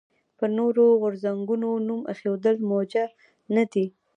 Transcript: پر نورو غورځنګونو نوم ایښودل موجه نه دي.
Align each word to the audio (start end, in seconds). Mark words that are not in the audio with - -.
پر 0.37 0.49
نورو 0.57 0.85
غورځنګونو 1.01 1.69
نوم 1.87 2.01
ایښودل 2.11 2.55
موجه 2.69 3.05
نه 3.55 3.63
دي. 3.71 3.85